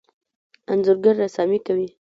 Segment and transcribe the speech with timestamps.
[0.71, 1.87] انځورګر رسامي کوي.